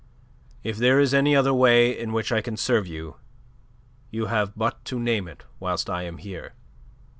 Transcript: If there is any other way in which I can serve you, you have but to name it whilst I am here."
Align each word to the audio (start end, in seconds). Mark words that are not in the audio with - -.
If 0.63 0.77
there 0.77 0.99
is 0.99 1.13
any 1.13 1.35
other 1.35 1.53
way 1.53 1.95
in 1.95 2.11
which 2.11 2.31
I 2.31 2.41
can 2.41 2.57
serve 2.57 2.87
you, 2.87 3.17
you 4.09 4.25
have 4.33 4.53
but 4.55 4.83
to 4.85 4.97
name 4.99 5.27
it 5.27 5.43
whilst 5.59 5.91
I 5.91 6.01
am 6.05 6.17
here." 6.17 6.53